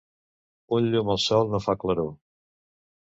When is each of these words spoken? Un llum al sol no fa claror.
Un 0.77 0.87
llum 0.95 1.11
al 1.15 1.21
sol 1.25 1.53
no 1.53 1.63
fa 1.67 1.77
claror. 1.85 2.13